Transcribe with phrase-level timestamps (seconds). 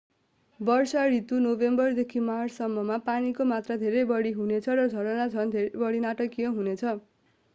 [0.59, 5.53] वर्षा ऋतु नोभेम्बरदेखि मार्च सम्म मा पानीको मात्रा धेरै बढी हुनेछ र झरना झन
[5.75, 6.83] बढी नाटकीय हुनेछ।